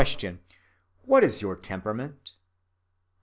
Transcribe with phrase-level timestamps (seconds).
[1.07, 2.33] _What is your temperament?